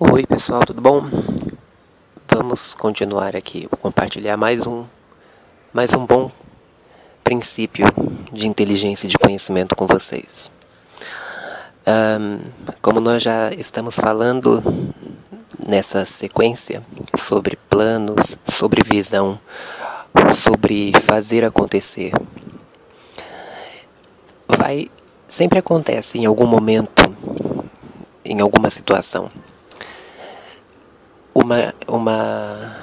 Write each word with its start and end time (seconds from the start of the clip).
Oi 0.00 0.24
pessoal, 0.24 0.64
tudo 0.64 0.80
bom? 0.80 1.10
Vamos 2.28 2.72
continuar 2.72 3.34
aqui, 3.34 3.66
vou 3.68 3.76
compartilhar 3.76 4.36
mais 4.36 4.64
um, 4.64 4.84
mais 5.72 5.92
um 5.92 6.06
bom 6.06 6.30
princípio 7.24 7.84
de 8.32 8.46
inteligência 8.46 9.08
e 9.08 9.10
de 9.10 9.18
conhecimento 9.18 9.74
com 9.74 9.88
vocês. 9.88 10.52
Um, 11.84 12.38
como 12.80 13.00
nós 13.00 13.24
já 13.24 13.52
estamos 13.54 13.96
falando 13.96 14.62
nessa 15.66 16.04
sequência 16.04 16.80
sobre 17.16 17.58
planos, 17.68 18.38
sobre 18.48 18.84
visão, 18.84 19.36
sobre 20.32 20.92
fazer 21.00 21.44
acontecer, 21.44 22.12
vai 24.46 24.88
sempre 25.26 25.58
acontece 25.58 26.18
em 26.18 26.24
algum 26.24 26.46
momento, 26.46 27.02
em 28.24 28.40
alguma 28.40 28.70
situação 28.70 29.28
uma, 31.48 31.74
uma, 31.86 32.76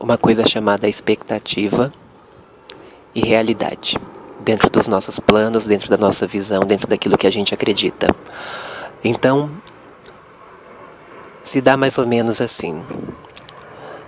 uma 0.00 0.18
coisa 0.18 0.44
chamada 0.44 0.88
expectativa 0.88 1.92
e 3.14 3.20
realidade 3.20 3.96
dentro 4.40 4.68
dos 4.68 4.88
nossos 4.88 5.20
planos, 5.20 5.66
dentro 5.66 5.88
da 5.88 5.96
nossa 5.96 6.26
visão, 6.26 6.64
dentro 6.64 6.88
daquilo 6.88 7.16
que 7.16 7.28
a 7.28 7.30
gente 7.30 7.54
acredita. 7.54 8.08
Então, 9.04 9.48
se 11.44 11.60
dá 11.60 11.76
mais 11.76 11.96
ou 11.96 12.06
menos 12.08 12.40
assim. 12.40 12.82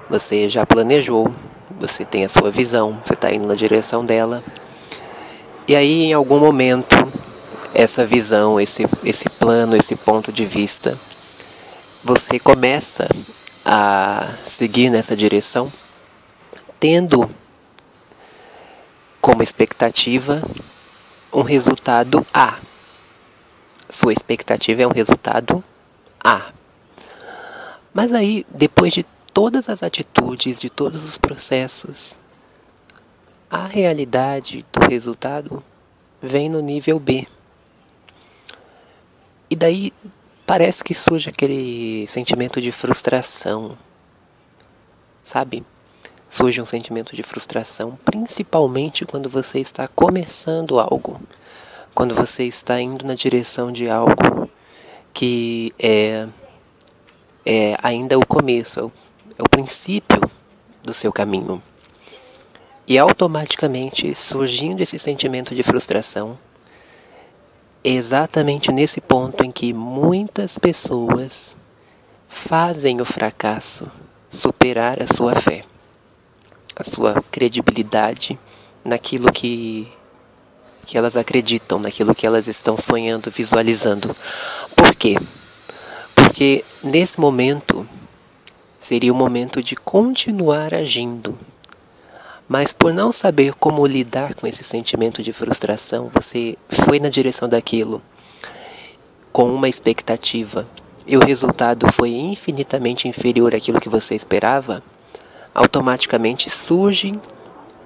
Você 0.08 0.48
já 0.48 0.66
planejou, 0.66 1.32
você 1.78 2.04
tem 2.04 2.24
a 2.24 2.28
sua 2.28 2.50
visão, 2.50 3.00
você 3.04 3.14
está 3.14 3.32
indo 3.32 3.46
na 3.46 3.54
direção 3.54 4.04
dela, 4.04 4.42
e 5.68 5.76
aí 5.76 6.06
em 6.06 6.12
algum 6.12 6.40
momento 6.40 6.96
essa 7.72 8.04
visão, 8.04 8.60
esse, 8.60 8.84
esse 9.04 9.30
plano, 9.30 9.76
esse 9.76 9.94
ponto 9.94 10.32
de 10.32 10.44
vista, 10.44 10.98
você 12.02 12.40
começa 12.40 13.06
a 13.64 14.28
seguir 14.44 14.90
nessa 14.90 15.16
direção, 15.16 15.70
tendo 16.78 17.30
como 19.20 19.42
expectativa 19.42 20.42
um 21.32 21.42
resultado 21.42 22.26
A. 22.32 22.58
Sua 23.88 24.12
expectativa 24.12 24.82
é 24.82 24.86
um 24.86 24.92
resultado 24.92 25.62
A. 26.22 26.52
Mas 27.92 28.12
aí, 28.12 28.46
depois 28.50 28.92
de 28.92 29.04
todas 29.34 29.68
as 29.68 29.82
atitudes, 29.82 30.60
de 30.60 30.70
todos 30.70 31.04
os 31.04 31.18
processos, 31.18 32.16
a 33.50 33.66
realidade 33.66 34.64
do 34.72 34.80
resultado 34.88 35.62
vem 36.20 36.48
no 36.48 36.60
nível 36.60 37.00
B. 37.00 37.26
E 39.48 39.56
daí 39.56 39.92
parece 40.50 40.82
que 40.82 40.92
surge 40.92 41.30
aquele 41.30 42.04
sentimento 42.08 42.60
de 42.60 42.72
frustração, 42.72 43.78
sabe? 45.22 45.64
Surge 46.26 46.60
um 46.60 46.66
sentimento 46.66 47.14
de 47.14 47.22
frustração, 47.22 47.96
principalmente 48.04 49.04
quando 49.04 49.30
você 49.30 49.60
está 49.60 49.86
começando 49.86 50.80
algo, 50.80 51.20
quando 51.94 52.16
você 52.16 52.42
está 52.42 52.80
indo 52.80 53.06
na 53.06 53.14
direção 53.14 53.70
de 53.70 53.88
algo 53.88 54.50
que 55.14 55.72
é, 55.78 56.26
é 57.46 57.76
ainda 57.80 58.18
o 58.18 58.26
começo, 58.26 58.90
é 59.38 59.42
o, 59.44 59.48
princípio 59.48 60.20
do 60.82 60.92
seu 60.92 61.12
caminho. 61.12 61.62
E 62.88 62.98
automaticamente, 62.98 64.16
surgindo 64.16 64.80
esse 64.80 64.98
sentimento 64.98 65.54
de 65.54 65.62
frustração, 65.62 66.36
exatamente 67.82 68.70
nesse 68.70 69.00
ponto 69.00 69.44
em 69.44 69.50
que 69.50 69.72
muitas 69.72 70.58
pessoas 70.58 71.56
fazem 72.28 73.00
o 73.00 73.04
fracasso 73.04 73.90
superar 74.30 75.02
a 75.02 75.06
sua 75.06 75.34
fé, 75.34 75.64
a 76.76 76.84
sua 76.84 77.22
credibilidade 77.30 78.38
naquilo 78.84 79.32
que, 79.32 79.90
que 80.86 80.96
elas 80.96 81.16
acreditam, 81.16 81.78
naquilo 81.78 82.14
que 82.14 82.26
elas 82.26 82.46
estão 82.46 82.76
sonhando, 82.76 83.30
visualizando. 83.30 84.14
Por 84.76 84.94
quê? 84.94 85.16
Porque 86.14 86.64
nesse 86.82 87.20
momento 87.20 87.86
seria 88.78 89.12
o 89.12 89.16
momento 89.16 89.62
de 89.62 89.74
continuar 89.74 90.72
agindo 90.72 91.36
mas 92.50 92.72
por 92.72 92.92
não 92.92 93.12
saber 93.12 93.54
como 93.54 93.86
lidar 93.86 94.34
com 94.34 94.44
esse 94.44 94.64
sentimento 94.64 95.22
de 95.22 95.32
frustração, 95.32 96.10
você 96.12 96.58
foi 96.68 96.98
na 96.98 97.08
direção 97.08 97.48
daquilo 97.48 98.02
com 99.32 99.54
uma 99.54 99.68
expectativa 99.68 100.66
e 101.06 101.16
o 101.16 101.24
resultado 101.24 101.86
foi 101.92 102.10
infinitamente 102.10 103.06
inferior 103.06 103.54
àquilo 103.54 103.80
que 103.80 103.88
você 103.88 104.16
esperava, 104.16 104.82
automaticamente 105.54 106.50
surge 106.50 107.16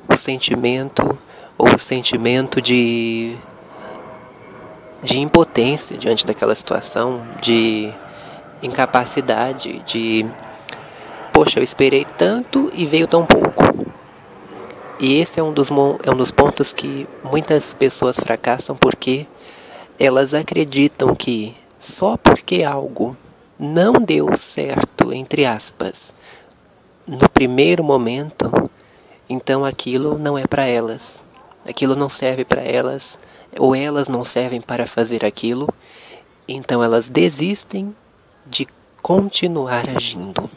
o 0.09 0.17
sentimento 0.17 1.19
ou 1.59 1.75
o 1.75 1.79
sentimento 1.79 2.63
de 2.63 3.37
de 5.03 5.21
impotência 5.21 5.99
diante 5.99 6.25
daquela 6.25 6.55
situação, 6.55 7.21
de 7.43 7.93
incapacidade, 8.63 9.81
de 9.81 10.25
poxa, 11.35 11.59
eu 11.59 11.63
esperei 11.63 12.07
tanto 12.07 12.73
e 12.73 12.87
veio 12.87 13.07
tão 13.07 13.27
pouco. 13.27 13.84
E 14.99 15.21
esse 15.21 15.41
é 15.41 15.43
um 15.43 15.53
dos, 15.53 15.71
é 16.03 16.11
um 16.11 16.17
dos 16.17 16.31
pontos 16.31 16.73
que 16.73 17.07
muitas 17.23 17.75
pessoas 17.75 18.19
fracassam 18.19 18.77
porque 18.77 19.27
elas 19.99 20.35
acreditam 20.35 21.15
que 21.15 21.55
só 21.79 22.17
porque 22.17 22.63
algo 22.63 23.17
não 23.59 23.95
deu 23.95 24.35
certo, 24.37 25.13
entre 25.13 25.45
aspas, 25.45 26.15
no 27.07 27.29
primeiro 27.29 27.85
momento, 27.85 28.51
então 29.29 29.65
aquilo 29.65 30.19
não 30.19 30.39
é 30.39 30.47
para 30.47 30.65
elas. 30.65 31.23
Aquilo 31.69 31.97
não 31.97 32.09
serve 32.09 32.45
para 32.45 32.63
elas, 32.63 33.19
ou 33.59 33.75
elas 33.75 34.09
não 34.09 34.25
servem 34.25 34.61
para 34.61 34.87
fazer 34.87 35.25
aquilo, 35.25 35.69
então 36.47 36.83
elas 36.83 37.09
desistem 37.09 37.95
de 38.47 38.69
continuar 39.01 39.89
agindo. 39.89 40.49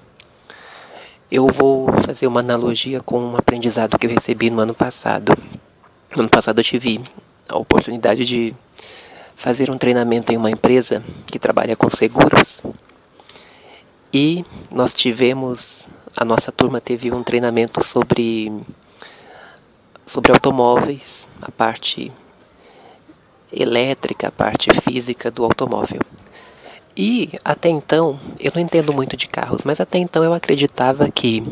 Eu 1.30 1.48
vou 1.48 1.92
fazer 2.04 2.26
uma 2.26 2.40
analogia 2.40 3.02
com 3.02 3.20
um 3.20 3.36
aprendizado 3.36 4.00
que 4.00 4.08
eu 4.08 4.12
recebi 4.12 4.50
no 4.50 4.62
ano 4.62 4.74
passado. 4.74 5.38
No 6.16 6.22
ano 6.22 6.30
passado 6.30 6.60
eu 6.60 6.64
tive 6.64 7.02
a 7.50 7.58
oportunidade 7.58 8.24
de 8.24 8.56
fazer 9.36 9.70
um 9.70 9.78
treinamento 9.78 10.32
em 10.32 10.38
uma 10.38 10.50
empresa 10.50 11.04
que 11.26 11.38
trabalha 11.38 11.76
com 11.76 11.90
seguros. 11.90 12.64
E 14.14 14.46
nós 14.72 14.94
tivemos, 14.94 15.90
a 16.16 16.24
nossa 16.24 16.50
turma 16.50 16.80
teve 16.80 17.12
um 17.12 17.22
treinamento 17.22 17.84
sobre 17.84 18.50
sobre 20.06 20.32
automóveis, 20.32 21.28
a 21.42 21.52
parte 21.52 22.10
elétrica, 23.52 24.30
a 24.30 24.32
parte 24.32 24.70
física 24.82 25.30
do 25.30 25.44
automóvel. 25.44 26.00
E 26.98 27.30
até 27.46 27.70
então, 27.70 28.20
eu 28.40 28.52
não 28.56 28.62
entendo 28.62 28.92
muito 28.92 29.16
de 29.16 29.28
carros, 29.28 29.64
mas 29.64 29.80
até 29.80 30.00
então 30.00 30.24
eu 30.24 30.34
acreditava 30.34 31.08
que 31.12 31.44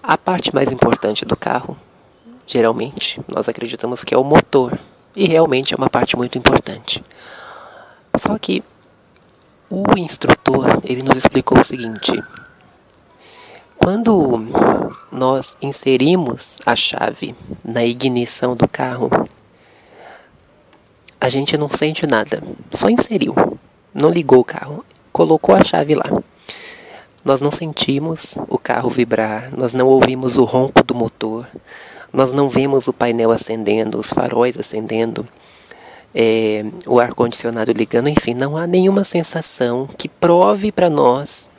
a 0.00 0.16
parte 0.16 0.54
mais 0.54 0.70
importante 0.70 1.24
do 1.24 1.36
carro, 1.36 1.76
geralmente, 2.46 3.20
nós 3.26 3.48
acreditamos 3.48 4.04
que 4.04 4.14
é 4.14 4.16
o 4.18 4.22
motor. 4.22 4.78
E 5.16 5.26
realmente 5.26 5.74
é 5.74 5.76
uma 5.76 5.90
parte 5.90 6.16
muito 6.16 6.38
importante. 6.38 7.02
Só 8.16 8.38
que 8.38 8.62
o 9.68 9.98
instrutor, 9.98 10.80
ele 10.84 11.02
nos 11.02 11.16
explicou 11.16 11.58
o 11.58 11.64
seguinte: 11.64 12.12
quando 13.76 14.46
nós 15.10 15.56
inserimos 15.60 16.58
a 16.64 16.76
chave 16.76 17.34
na 17.64 17.84
ignição 17.84 18.54
do 18.54 18.68
carro, 18.68 19.10
a 21.20 21.28
gente 21.28 21.58
não 21.58 21.66
sente 21.66 22.06
nada, 22.06 22.40
só 22.70 22.88
inseriu 22.88 23.34
não 23.94 24.10
ligou 24.10 24.40
o 24.40 24.44
carro, 24.44 24.84
colocou 25.12 25.54
a 25.54 25.62
chave 25.62 25.94
lá. 25.94 26.22
Nós 27.24 27.40
não 27.40 27.50
sentimos 27.50 28.36
o 28.48 28.58
carro 28.58 28.90
vibrar, 28.90 29.50
nós 29.56 29.72
não 29.72 29.86
ouvimos 29.86 30.36
o 30.36 30.44
ronco 30.44 30.82
do 30.82 30.94
motor, 30.94 31.46
nós 32.12 32.32
não 32.32 32.48
vemos 32.48 32.88
o 32.88 32.92
painel 32.92 33.30
acendendo, 33.30 33.98
os 33.98 34.10
faróis 34.10 34.58
acendendo, 34.58 35.26
é, 36.14 36.64
o 36.86 36.98
ar-condicionado 36.98 37.72
ligando, 37.72 38.08
enfim, 38.08 38.34
não 38.34 38.56
há 38.56 38.66
nenhuma 38.66 39.04
sensação 39.04 39.88
que 39.96 40.08
prove 40.08 40.72
para 40.72 40.90
nós, 40.90 41.50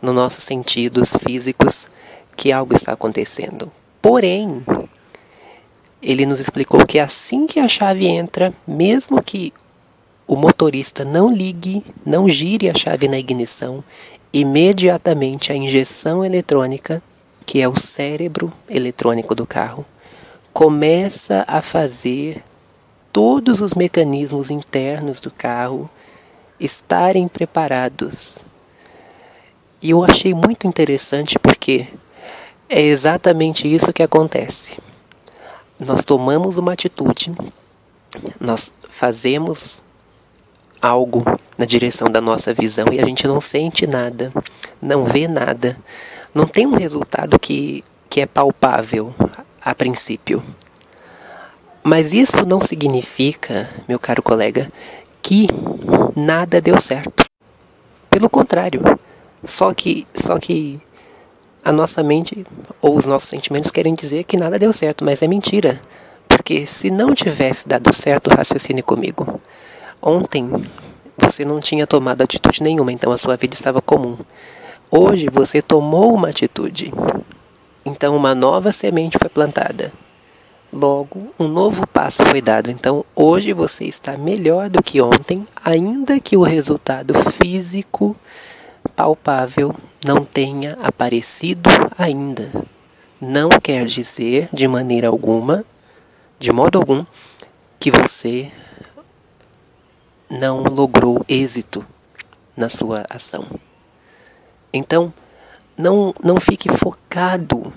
nos 0.00 0.14
nossos 0.14 0.42
sentidos 0.42 1.14
físicos, 1.22 1.88
que 2.34 2.50
algo 2.50 2.74
está 2.74 2.92
acontecendo. 2.92 3.70
Porém, 4.00 4.64
ele 6.02 6.24
nos 6.24 6.40
explicou 6.40 6.86
que 6.86 6.98
assim 6.98 7.46
que 7.46 7.60
a 7.60 7.68
chave 7.68 8.06
entra, 8.06 8.52
mesmo 8.66 9.22
que 9.22 9.52
o 10.30 10.36
motorista 10.36 11.04
não 11.04 11.28
ligue, 11.28 11.84
não 12.06 12.28
gire 12.28 12.70
a 12.70 12.72
chave 12.72 13.08
na 13.08 13.18
ignição, 13.18 13.82
imediatamente 14.32 15.50
a 15.50 15.56
injeção 15.56 16.24
eletrônica, 16.24 17.02
que 17.44 17.60
é 17.60 17.68
o 17.68 17.74
cérebro 17.76 18.52
eletrônico 18.68 19.34
do 19.34 19.44
carro, 19.44 19.84
começa 20.52 21.44
a 21.48 21.60
fazer 21.60 22.44
todos 23.12 23.60
os 23.60 23.74
mecanismos 23.74 24.52
internos 24.52 25.18
do 25.18 25.32
carro 25.32 25.90
estarem 26.60 27.26
preparados 27.26 28.44
E 29.82 29.90
eu 29.90 30.04
achei 30.04 30.32
muito 30.32 30.64
interessante 30.64 31.40
porque 31.40 31.88
é 32.68 32.80
exatamente 32.80 33.66
isso 33.66 33.92
que 33.92 34.02
acontece. 34.04 34.78
Nós 35.76 36.04
tomamos 36.04 36.56
uma 36.56 36.74
atitude, 36.74 37.32
nós 38.38 38.72
fazemos 38.88 39.82
algo 40.80 41.24
na 41.58 41.64
direção 41.64 42.08
da 42.08 42.20
nossa 42.20 42.54
visão 42.54 42.86
e 42.92 43.00
a 43.00 43.04
gente 43.04 43.26
não 43.26 43.40
sente 43.40 43.86
nada, 43.86 44.32
não 44.80 45.04
vê 45.04 45.28
nada, 45.28 45.76
não 46.34 46.46
tem 46.46 46.66
um 46.66 46.76
resultado 46.76 47.38
que, 47.38 47.84
que 48.08 48.20
é 48.20 48.26
palpável 48.26 49.14
a 49.62 49.74
princípio. 49.74 50.42
Mas 51.82 52.12
isso 52.12 52.46
não 52.46 52.60
significa, 52.60 53.68
meu 53.88 53.98
caro 53.98 54.22
colega, 54.22 54.70
que 55.22 55.46
nada 56.14 56.60
deu 56.60 56.78
certo. 56.80 57.24
Pelo 58.10 58.28
contrário, 58.28 58.82
só 59.42 59.72
que 59.72 60.06
só 60.14 60.38
que 60.38 60.80
a 61.64 61.72
nossa 61.72 62.02
mente 62.02 62.46
ou 62.80 62.96
os 62.96 63.06
nossos 63.06 63.28
sentimentos 63.28 63.70
querem 63.70 63.94
dizer 63.94 64.24
que 64.24 64.36
nada 64.36 64.58
deu 64.58 64.72
certo, 64.72 65.04
mas 65.04 65.22
é 65.22 65.26
mentira. 65.26 65.80
Porque 66.28 66.66
se 66.66 66.90
não 66.90 67.14
tivesse 67.14 67.66
dado 67.66 67.92
certo, 67.92 68.30
raciocine 68.30 68.82
comigo. 68.82 69.40
Ontem 70.02 70.50
você 71.18 71.44
não 71.44 71.60
tinha 71.60 71.86
tomado 71.86 72.22
atitude 72.22 72.62
nenhuma, 72.62 72.92
então 72.92 73.12
a 73.12 73.18
sua 73.18 73.36
vida 73.36 73.54
estava 73.54 73.82
comum. 73.82 74.16
Hoje 74.90 75.28
você 75.30 75.60
tomou 75.60 76.14
uma 76.14 76.28
atitude. 76.28 76.92
Então 77.84 78.16
uma 78.16 78.34
nova 78.34 78.72
semente 78.72 79.18
foi 79.18 79.28
plantada. 79.28 79.92
Logo, 80.72 81.32
um 81.38 81.48
novo 81.48 81.84
passo 81.86 82.24
foi 82.24 82.40
dado. 82.40 82.70
Então, 82.70 83.04
hoje 83.16 83.52
você 83.52 83.86
está 83.86 84.16
melhor 84.16 84.70
do 84.70 84.80
que 84.80 85.00
ontem, 85.02 85.44
ainda 85.64 86.20
que 86.20 86.36
o 86.36 86.42
resultado 86.42 87.12
físico 87.12 88.14
palpável 88.94 89.74
não 90.04 90.24
tenha 90.24 90.78
aparecido 90.80 91.68
ainda. 91.98 92.52
Não 93.20 93.48
quer 93.48 93.84
dizer, 93.84 94.48
de 94.52 94.68
maneira 94.68 95.08
alguma, 95.08 95.64
de 96.38 96.52
modo 96.52 96.78
algum, 96.78 97.04
que 97.78 97.90
você 97.90 98.50
não 100.30 100.62
logrou 100.62 101.24
êxito 101.28 101.84
na 102.56 102.68
sua 102.68 103.04
ação. 103.10 103.46
Então, 104.72 105.12
não, 105.76 106.14
não 106.22 106.38
fique 106.38 106.68
focado 106.68 107.72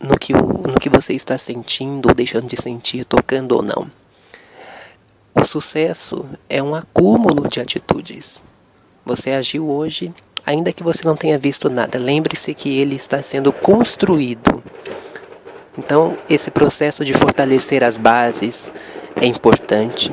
no 0.00 0.16
que, 0.16 0.32
no 0.32 0.78
que 0.80 0.88
você 0.88 1.12
está 1.12 1.36
sentindo 1.36 2.08
ou 2.08 2.14
deixando 2.14 2.46
de 2.46 2.56
sentir, 2.56 3.04
tocando 3.04 3.52
ou 3.56 3.62
não. 3.62 3.90
O 5.34 5.44
sucesso 5.44 6.24
é 6.48 6.62
um 6.62 6.74
acúmulo 6.74 7.48
de 7.48 7.60
atitudes. 7.60 8.40
Você 9.04 9.30
agiu 9.30 9.68
hoje, 9.68 10.12
ainda 10.46 10.72
que 10.72 10.82
você 10.82 11.04
não 11.04 11.16
tenha 11.16 11.38
visto 11.38 11.68
nada, 11.68 11.98
lembre-se 11.98 12.54
que 12.54 12.78
ele 12.78 12.94
está 12.94 13.22
sendo 13.22 13.52
construído. 13.52 14.62
Então, 15.76 16.18
esse 16.28 16.50
processo 16.50 17.04
de 17.04 17.14
fortalecer 17.14 17.82
as 17.82 17.96
bases 17.96 18.70
é 19.16 19.26
importante. 19.26 20.12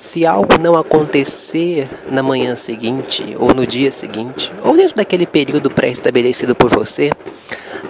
Se 0.00 0.24
algo 0.24 0.58
não 0.58 0.76
acontecer 0.76 1.86
na 2.10 2.22
manhã 2.22 2.56
seguinte, 2.56 3.36
ou 3.38 3.52
no 3.52 3.66
dia 3.66 3.92
seguinte, 3.92 4.50
ou 4.64 4.74
dentro 4.74 4.96
daquele 4.96 5.26
período 5.26 5.70
pré-estabelecido 5.70 6.54
por 6.54 6.70
você, 6.70 7.10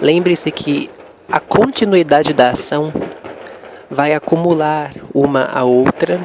lembre-se 0.01 0.51
que 0.51 0.89
a 1.31 1.39
continuidade 1.39 2.33
da 2.33 2.49
ação 2.49 2.91
vai 3.89 4.13
acumular 4.13 4.91
uma 5.13 5.45
a 5.45 5.63
outra 5.63 6.19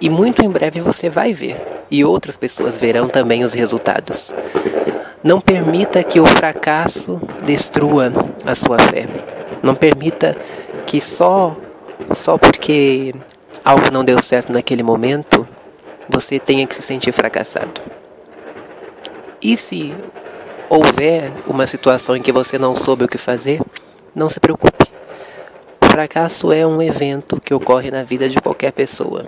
e 0.00 0.10
muito 0.10 0.44
em 0.44 0.50
breve 0.50 0.80
você 0.80 1.08
vai 1.08 1.32
ver 1.32 1.84
e 1.88 2.04
outras 2.04 2.36
pessoas 2.36 2.76
verão 2.76 3.06
também 3.06 3.44
os 3.44 3.52
resultados. 3.52 4.34
Não 5.22 5.40
permita 5.40 6.02
que 6.02 6.18
o 6.18 6.26
fracasso 6.26 7.20
destrua 7.44 8.12
a 8.44 8.56
sua 8.56 8.80
fé. 8.80 9.06
Não 9.62 9.76
permita 9.76 10.36
que 10.84 11.00
só 11.00 11.56
só 12.10 12.36
porque 12.36 13.14
algo 13.64 13.90
não 13.92 14.04
deu 14.04 14.20
certo 14.20 14.52
naquele 14.52 14.82
momento 14.82 15.46
você 16.08 16.38
tenha 16.38 16.66
que 16.66 16.74
se 16.74 16.82
sentir 16.82 17.12
fracassado. 17.12 17.80
E 19.40 19.56
se 19.56 19.94
houver 20.68 21.32
uma 21.46 21.66
situação 21.66 22.16
em 22.16 22.22
que 22.22 22.32
você 22.32 22.58
não 22.58 22.76
soube 22.76 23.04
o 23.04 23.08
que 23.08 23.18
fazer, 23.18 23.60
não 24.14 24.28
se 24.28 24.38
preocupe. 24.38 24.86
O 25.80 25.86
fracasso 25.86 26.52
é 26.52 26.66
um 26.66 26.80
evento 26.80 27.40
que 27.40 27.54
ocorre 27.54 27.90
na 27.90 28.02
vida 28.02 28.28
de 28.28 28.40
qualquer 28.40 28.72
pessoa. 28.72 29.24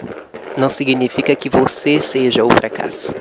Não 0.57 0.69
significa 0.69 1.35
que 1.35 1.49
você 1.49 2.01
seja 2.01 2.45
o 2.45 2.51
fracasso. 2.51 3.15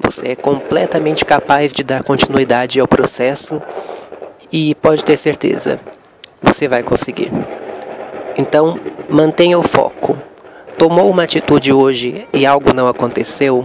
Você 0.00 0.28
é 0.28 0.36
completamente 0.36 1.24
capaz 1.24 1.72
de 1.72 1.82
dar 1.82 2.02
continuidade 2.02 2.80
ao 2.80 2.88
processo 2.88 3.60
e 4.52 4.74
pode 4.76 5.04
ter 5.04 5.16
certeza, 5.16 5.80
você 6.40 6.68
vai 6.68 6.82
conseguir. 6.82 7.30
Então, 8.38 8.78
mantenha 9.08 9.58
o 9.58 9.62
foco. 9.62 10.15
Tomou 10.78 11.10
uma 11.10 11.22
atitude 11.22 11.72
hoje 11.72 12.28
e 12.34 12.44
algo 12.44 12.74
não 12.74 12.86
aconteceu? 12.86 13.64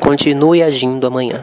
Continue 0.00 0.62
agindo 0.62 1.06
amanhã. 1.06 1.42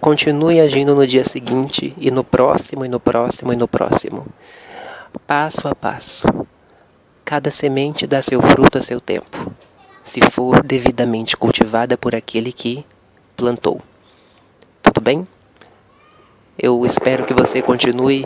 Continue 0.00 0.60
agindo 0.60 0.94
no 0.94 1.04
dia 1.04 1.24
seguinte 1.24 1.92
e 1.98 2.08
no 2.08 2.22
próximo 2.22 2.84
e 2.84 2.88
no 2.88 3.00
próximo 3.00 3.52
e 3.52 3.56
no 3.56 3.66
próximo. 3.66 4.24
Passo 5.26 5.66
a 5.66 5.74
passo. 5.74 6.28
Cada 7.24 7.50
semente 7.50 8.06
dá 8.06 8.22
seu 8.22 8.40
fruto 8.40 8.78
a 8.78 8.80
seu 8.80 9.00
tempo, 9.00 9.52
se 10.02 10.20
for 10.30 10.62
devidamente 10.62 11.36
cultivada 11.36 11.98
por 11.98 12.14
aquele 12.14 12.52
que 12.52 12.86
plantou. 13.36 13.82
Tudo 14.80 15.00
bem? 15.00 15.26
Eu 16.56 16.86
espero 16.86 17.24
que 17.24 17.34
você 17.34 17.60
continue 17.60 18.24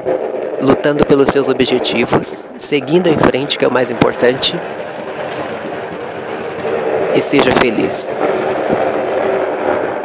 lutando 0.61 1.05
pelos 1.07 1.31
seus 1.31 1.49
objetivos, 1.49 2.51
seguindo 2.59 3.09
em 3.09 3.19
frente, 3.19 3.59
que 3.59 3.65
é 3.65 3.69
o 3.69 3.73
mais 3.73 3.91
importante, 3.91 4.57
e 7.15 7.21
seja 7.21 7.51
feliz. 7.61 8.15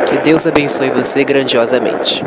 Que 0.06 0.18
Deus 0.19 0.48
abençoe 0.48 0.89
você 0.89 1.24
grandiosamente. 1.24 2.24